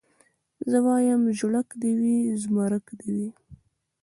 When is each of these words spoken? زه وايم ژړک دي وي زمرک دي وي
زه 0.69 0.77
وايم 0.85 1.21
ژړک 1.37 1.69
دي 1.81 1.91
وي 1.99 2.17
زمرک 2.41 2.85
دي 2.99 3.09
وي 3.17 3.29